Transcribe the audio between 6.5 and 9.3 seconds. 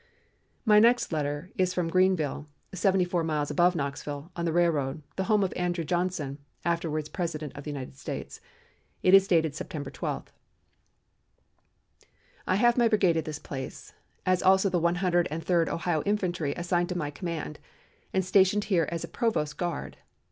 afterwards President of the United States. It is